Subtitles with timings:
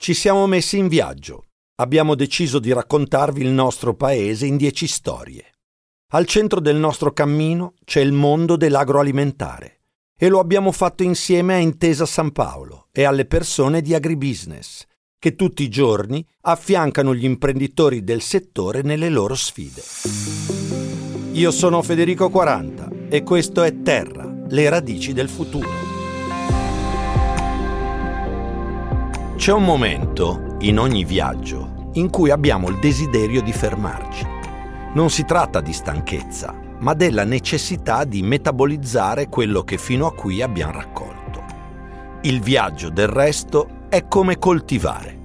[0.00, 1.46] Ci siamo messi in viaggio.
[1.80, 5.44] Abbiamo deciso di raccontarvi il nostro paese in dieci storie.
[6.12, 9.80] Al centro del nostro cammino c'è il mondo dell'agroalimentare
[10.16, 14.84] e lo abbiamo fatto insieme a Intesa San Paolo e alle persone di agribusiness,
[15.18, 19.82] che tutti i giorni affiancano gli imprenditori del settore nelle loro sfide.
[21.32, 25.87] Io sono Federico 40 e questo è Terra, le radici del futuro.
[29.38, 34.26] C'è un momento, in ogni viaggio, in cui abbiamo il desiderio di fermarci.
[34.94, 40.42] Non si tratta di stanchezza, ma della necessità di metabolizzare quello che fino a qui
[40.42, 41.44] abbiamo raccolto.
[42.22, 45.16] Il viaggio, del resto, è come coltivare.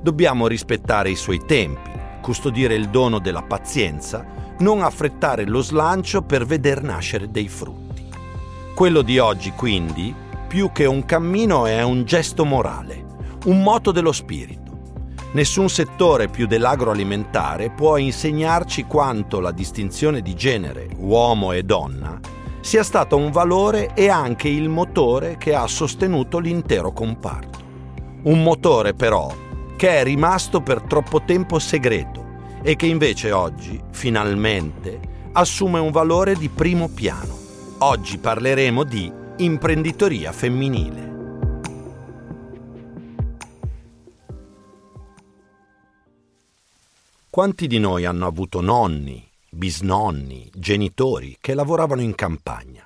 [0.00, 1.90] Dobbiamo rispettare i suoi tempi,
[2.22, 4.24] custodire il dono della pazienza,
[4.60, 8.08] non affrettare lo slancio per veder nascere dei frutti.
[8.76, 10.14] Quello di oggi, quindi,
[10.46, 13.05] più che un cammino è un gesto morale
[13.46, 14.64] un moto dello spirito.
[15.32, 22.18] Nessun settore più dell'agroalimentare può insegnarci quanto la distinzione di genere, uomo e donna,
[22.60, 27.58] sia stata un valore e anche il motore che ha sostenuto l'intero comparto.
[28.22, 29.32] Un motore però
[29.76, 32.24] che è rimasto per troppo tempo segreto
[32.62, 34.98] e che invece oggi, finalmente,
[35.32, 37.36] assume un valore di primo piano.
[37.78, 41.15] Oggi parleremo di imprenditoria femminile.
[47.36, 52.82] Quanti di noi hanno avuto nonni, bisnonni, genitori che lavoravano in campagna,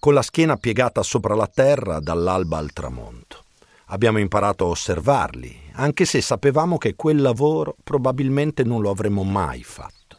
[0.00, 3.44] con la schiena piegata sopra la terra dall'alba al tramonto?
[3.84, 9.62] Abbiamo imparato a osservarli, anche se sapevamo che quel lavoro probabilmente non lo avremmo mai
[9.62, 10.18] fatto.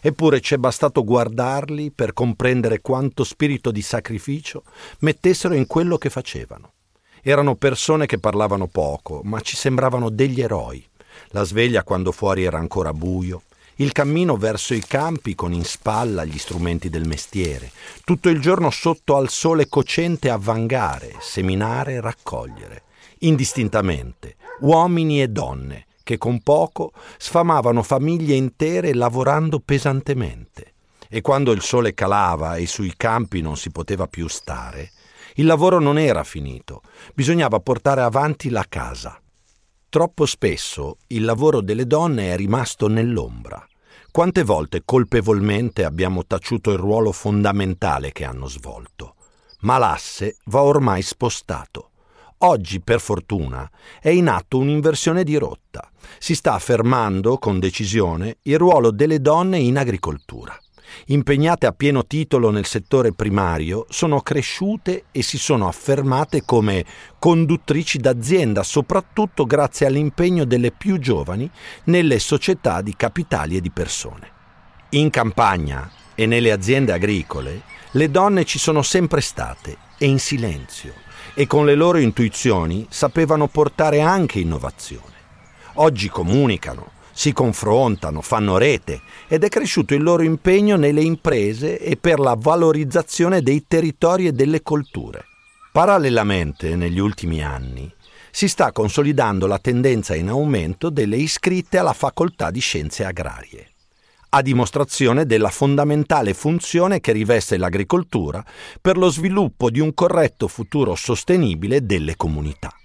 [0.00, 4.62] Eppure ci è bastato guardarli per comprendere quanto spirito di sacrificio
[5.00, 6.72] mettessero in quello che facevano.
[7.20, 10.88] Erano persone che parlavano poco, ma ci sembravano degli eroi
[11.28, 13.42] la sveglia quando fuori era ancora buio,
[13.76, 17.70] il cammino verso i campi con in spalla gli strumenti del mestiere,
[18.04, 22.82] tutto il giorno sotto al sole cocente a vangare, seminare raccogliere,
[23.20, 30.74] indistintamente, uomini e donne, che con poco sfamavano famiglie intere lavorando pesantemente.
[31.08, 34.90] E quando il sole calava e sui campi non si poteva più stare,
[35.34, 36.82] il lavoro non era finito,
[37.14, 39.19] bisognava portare avanti la casa.
[39.90, 43.66] Troppo spesso il lavoro delle donne è rimasto nell'ombra.
[44.12, 49.16] Quante volte colpevolmente abbiamo taciuto il ruolo fondamentale che hanno svolto.
[49.62, 51.90] Ma l'asse va ormai spostato.
[52.42, 53.68] Oggi, per fortuna,
[54.00, 55.90] è in atto un'inversione di rotta.
[56.20, 60.56] Si sta affermando con decisione il ruolo delle donne in agricoltura
[61.06, 66.84] impegnate a pieno titolo nel settore primario, sono cresciute e si sono affermate come
[67.18, 71.50] conduttrici d'azienda, soprattutto grazie all'impegno delle più giovani
[71.84, 74.30] nelle società di capitali e di persone.
[74.90, 77.62] In campagna e nelle aziende agricole
[77.92, 80.94] le donne ci sono sempre state e in silenzio
[81.34, 85.08] e con le loro intuizioni sapevano portare anche innovazione.
[85.74, 86.90] Oggi comunicano,
[87.20, 92.34] si confrontano, fanno rete ed è cresciuto il loro impegno nelle imprese e per la
[92.34, 95.26] valorizzazione dei territori e delle colture.
[95.70, 97.92] Parallelamente, negli ultimi anni,
[98.30, 103.68] si sta consolidando la tendenza in aumento delle iscritte alla facoltà di scienze agrarie,
[104.30, 108.42] a dimostrazione della fondamentale funzione che riveste l'agricoltura
[108.80, 112.79] per lo sviluppo di un corretto futuro sostenibile delle comunità.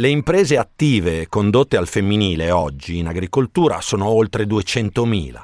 [0.00, 5.42] Le imprese attive condotte al femminile oggi in agricoltura sono oltre 200.000,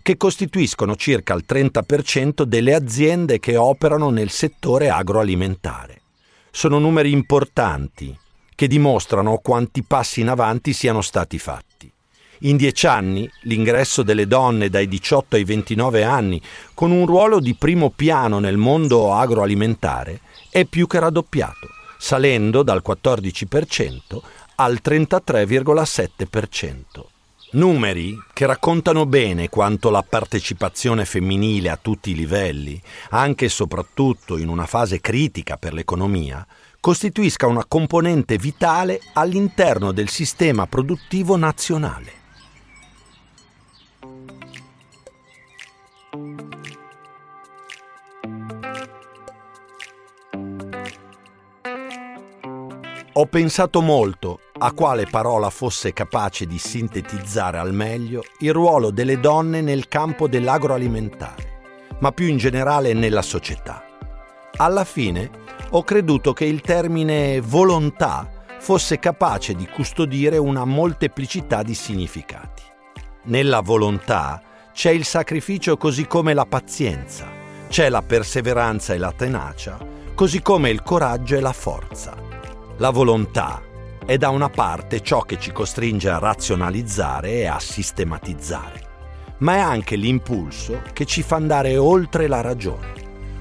[0.00, 6.00] che costituiscono circa il 30% delle aziende che operano nel settore agroalimentare.
[6.50, 8.16] Sono numeri importanti
[8.54, 11.92] che dimostrano quanti passi in avanti siano stati fatti.
[12.44, 16.40] In dieci anni l'ingresso delle donne dai 18 ai 29 anni
[16.72, 21.69] con un ruolo di primo piano nel mondo agroalimentare è più che raddoppiato
[22.00, 24.20] salendo dal 14%
[24.56, 27.04] al 33,7%.
[27.52, 32.80] Numeri che raccontano bene quanto la partecipazione femminile a tutti i livelli,
[33.10, 36.46] anche e soprattutto in una fase critica per l'economia,
[36.80, 42.19] costituisca una componente vitale all'interno del sistema produttivo nazionale.
[53.20, 59.20] Ho pensato molto a quale parola fosse capace di sintetizzare al meglio il ruolo delle
[59.20, 61.60] donne nel campo dell'agroalimentare,
[61.98, 63.84] ma più in generale nella società.
[64.56, 65.30] Alla fine
[65.68, 68.26] ho creduto che il termine volontà
[68.58, 72.62] fosse capace di custodire una molteplicità di significati.
[73.24, 74.40] Nella volontà
[74.72, 77.26] c'è il sacrificio così come la pazienza,
[77.68, 79.76] c'è la perseveranza e la tenacia,
[80.14, 82.29] così come il coraggio e la forza.
[82.80, 83.60] La volontà.
[84.06, 89.58] È da una parte ciò che ci costringe a razionalizzare e a sistematizzare, ma è
[89.58, 92.94] anche l'impulso che ci fa andare oltre la ragione,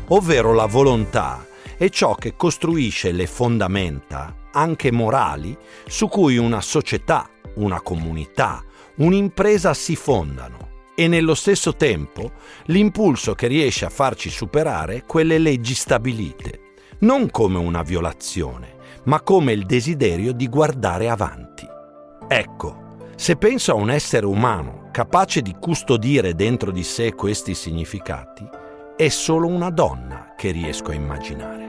[0.09, 1.47] ovvero la volontà
[1.77, 5.57] è ciò che costruisce le fondamenta, anche morali,
[5.87, 8.61] su cui una società, una comunità,
[8.95, 10.67] un'impresa si fondano.
[10.95, 12.33] E nello stesso tempo
[12.65, 16.59] l'impulso che riesce a farci superare quelle leggi stabilite,
[16.99, 21.67] non come una violazione, ma come il desiderio di guardare avanti.
[22.27, 28.47] Ecco, se penso a un essere umano capace di custodire dentro di sé questi significati,
[28.95, 31.67] è solo una donna che riesco a immaginare.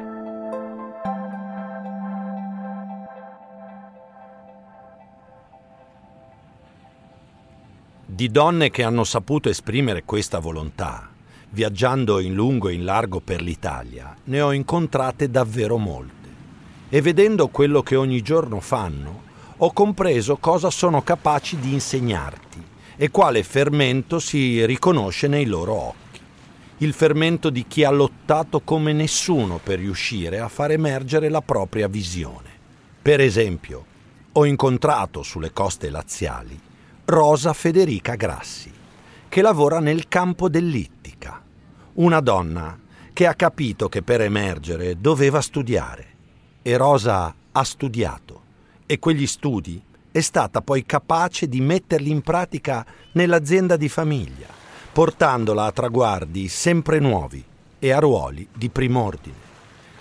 [8.04, 11.08] Di donne che hanno saputo esprimere questa volontà,
[11.50, 16.19] viaggiando in lungo e in largo per l'Italia, ne ho incontrate davvero molte.
[16.92, 19.22] E vedendo quello che ogni giorno fanno,
[19.58, 22.60] ho compreso cosa sono capaci di insegnarti
[22.96, 26.20] e quale fermento si riconosce nei loro occhi.
[26.78, 31.86] Il fermento di chi ha lottato come nessuno per riuscire a far emergere la propria
[31.86, 32.48] visione.
[33.00, 33.84] Per esempio,
[34.32, 36.58] ho incontrato sulle coste laziali
[37.04, 38.72] Rosa Federica Grassi,
[39.28, 41.40] che lavora nel campo dell'ittica.
[41.94, 42.76] Una donna
[43.12, 46.09] che ha capito che per emergere doveva studiare.
[46.62, 48.42] E Rosa ha studiato
[48.84, 49.80] e quegli studi
[50.12, 54.48] è stata poi capace di metterli in pratica nell'azienda di famiglia,
[54.92, 57.42] portandola a traguardi sempre nuovi
[57.78, 59.36] e a ruoli di prim'ordine,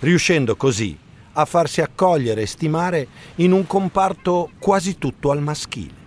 [0.00, 0.98] riuscendo così
[1.32, 3.06] a farsi accogliere e stimare
[3.36, 5.99] in un comparto quasi tutto al maschile.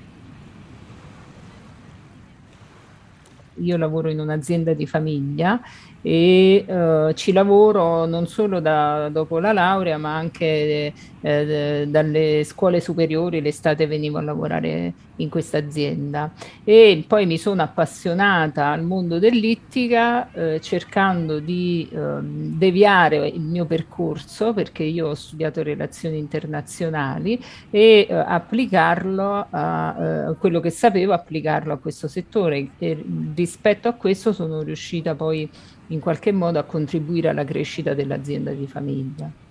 [3.55, 5.59] Io lavoro in un'azienda di famiglia
[6.01, 12.81] e eh, ci lavoro non solo da, dopo la laurea ma anche eh, dalle scuole
[12.81, 16.31] superiori l'estate venivo a lavorare in questa azienda
[16.63, 23.65] e poi mi sono appassionata al mondo dell'ittica eh, cercando di ehm, deviare il mio
[23.65, 27.39] percorso perché io ho studiato relazioni internazionali
[27.69, 29.95] e eh, applicarlo a
[30.29, 33.03] eh, quello che sapevo applicarlo a questo settore e
[33.33, 35.49] rispetto a questo sono riuscita poi
[35.87, 39.42] in qualche modo a contribuire alla crescita dell'azienda di famiglia.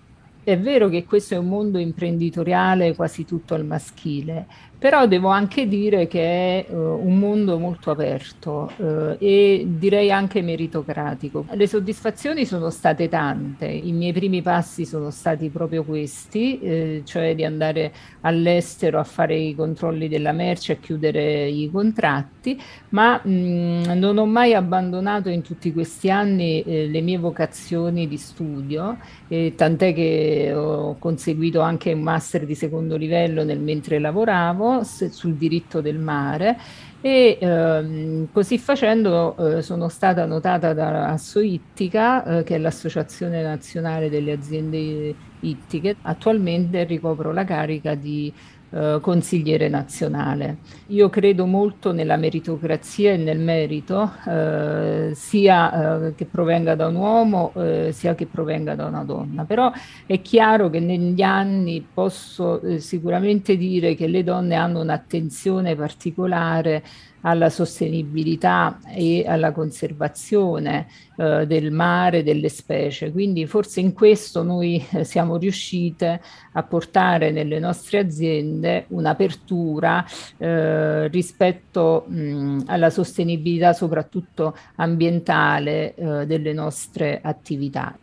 [0.45, 4.47] È vero che questo è un mondo imprenditoriale quasi tutto al maschile,
[4.77, 10.43] però devo anche dire che è uh, un mondo molto aperto uh, e direi anche
[10.43, 11.47] meritocratico.
[11.53, 17.37] Le soddisfazioni sono state tante, i miei primi passi sono stati proprio questi, eh, cioè
[17.37, 17.93] di andare
[18.23, 24.19] all'estero a fare i controlli della merce, a chiudere i contratti, ma mh, mm, non
[24.19, 28.99] ho mai abbandonato in tutti questi anni eh, le mie vocazioni di studio,
[29.29, 35.35] eh, tant'è che ho conseguito anche un master di secondo livello nel mentre lavoravo sul
[35.35, 36.59] diritto del mare
[37.05, 44.09] e ehm, così facendo eh, sono stata notata da Assoittica, eh, che è l'Associazione Nazionale
[44.09, 45.97] delle Aziende Ittiche.
[46.03, 48.33] Attualmente ricopro la carica di
[48.73, 50.57] eh, consigliere nazionale.
[50.89, 56.95] Io credo molto nella meritocrazia e nel merito, eh, sia eh, che provenga da un
[56.95, 59.45] uomo eh, sia che provenga da una donna.
[59.45, 59.71] Però
[60.07, 66.83] è chiaro che negli anni posso eh, sicuramente dire che le donne hanno un'attenzione particolare
[67.23, 70.87] alla sostenibilità e alla conservazione
[71.23, 73.13] eh, del mare, delle specie.
[73.13, 76.21] Quindi forse in questo noi eh, siamo riuscite
[76.53, 80.05] a portare nelle nostre aziende un'apertura
[80.39, 87.97] eh, rispetto mh, alla sostenibilità soprattutto ambientale eh, delle nostre attività.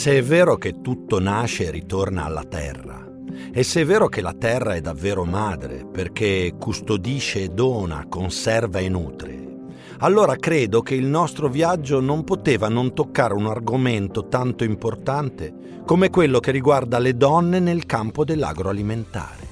[0.00, 3.06] Se è vero che tutto nasce e ritorna alla terra,
[3.52, 8.78] e se è vero che la terra è davvero madre perché custodisce e dona, conserva
[8.78, 9.58] e nutre,
[9.98, 16.08] allora credo che il nostro viaggio non poteva non toccare un argomento tanto importante come
[16.08, 19.48] quello che riguarda le donne nel campo dell'agroalimentare.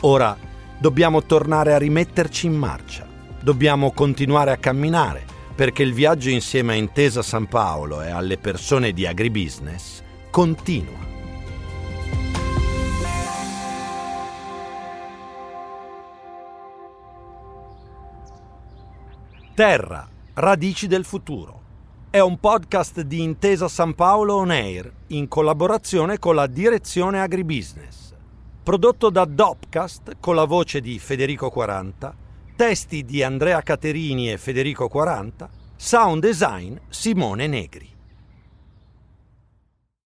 [0.00, 0.34] Ora
[0.78, 3.06] dobbiamo tornare a rimetterci in marcia,
[3.42, 5.27] dobbiamo continuare a camminare
[5.58, 10.96] perché il viaggio insieme a Intesa San Paolo e alle persone di Agribusiness continua.
[19.52, 21.60] Terra, radici del futuro.
[22.08, 28.14] È un podcast di Intesa San Paolo On Air in collaborazione con la direzione Agribusiness.
[28.62, 32.26] Prodotto da Dopcast con la voce di Federico 40
[32.58, 37.97] Testi di Andrea Caterini e Federico 40, sound design Simone Negri.